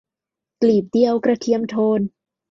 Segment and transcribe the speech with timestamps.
[0.61, 2.01] กลีบเดียวกระเทียมโทน